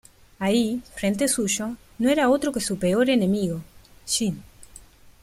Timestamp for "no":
1.99-2.09